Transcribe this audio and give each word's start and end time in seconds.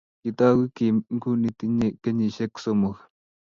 Kitaguu 0.21 0.67
Kim 0.75 0.95
Kuni 1.21 1.49
tinyei 1.57 1.93
kenyishiek 2.01 2.53
sosom 2.63 2.83